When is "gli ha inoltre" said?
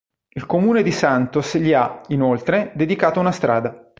1.59-2.71